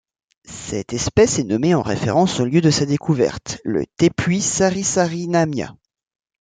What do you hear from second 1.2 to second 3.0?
est nommée en référence au lieu de sa